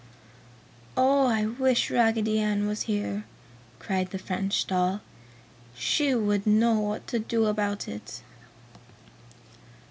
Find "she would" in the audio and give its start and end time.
5.75-6.47